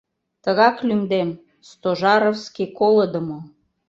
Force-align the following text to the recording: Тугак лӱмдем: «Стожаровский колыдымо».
Тугак 0.43 0.77
лӱмдем: 0.87 1.29
«Стожаровский 1.69 2.69
колыдымо». 2.79 3.39